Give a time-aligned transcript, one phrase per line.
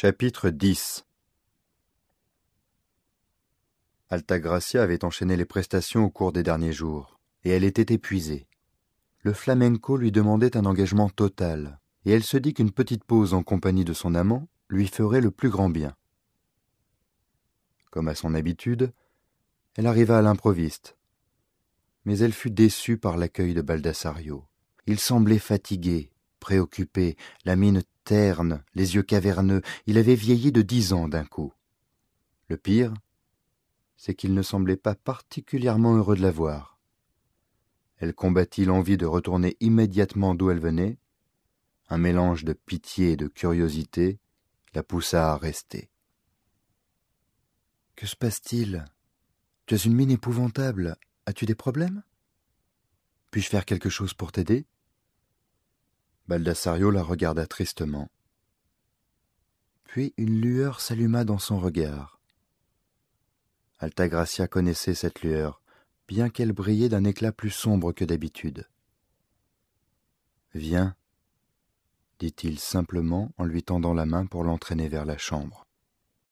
[0.00, 1.04] Chapitre 10
[4.10, 8.46] Altagracia avait enchaîné les prestations au cours des derniers jours, et elle était épuisée.
[9.22, 13.42] Le flamenco lui demandait un engagement total, et elle se dit qu'une petite pause en
[13.42, 15.96] compagnie de son amant lui ferait le plus grand bien.
[17.90, 18.92] Comme à son habitude,
[19.74, 20.96] elle arriva à l'improviste,
[22.04, 24.46] mais elle fut déçue par l'accueil de Baldassario.
[24.86, 26.12] Il semblait fatigué,
[26.48, 31.52] préoccupé, la mine terne, les yeux caverneux, il avait vieilli de dix ans d'un coup.
[32.48, 32.94] Le pire,
[33.98, 36.80] c'est qu'il ne semblait pas particulièrement heureux de la voir.
[37.98, 40.96] Elle combattit l'envie de retourner immédiatement d'où elle venait.
[41.90, 44.18] Un mélange de pitié et de curiosité
[44.72, 45.90] la poussa à rester.
[47.94, 48.86] Que se passe-t-il?
[49.66, 50.96] Tu as une mine épouvantable.
[51.26, 52.02] As-tu des problèmes?
[53.32, 54.64] Puis-je faire quelque chose pour t'aider?
[56.28, 58.10] Baldassario la regarda tristement.
[59.84, 62.20] Puis une lueur s'alluma dans son regard.
[63.78, 65.62] Altagracia connaissait cette lueur,
[66.06, 68.68] bien qu'elle brillait d'un éclat plus sombre que d'habitude.
[70.54, 70.94] Viens,
[72.18, 75.67] dit-il simplement en lui tendant la main pour l'entraîner vers la chambre.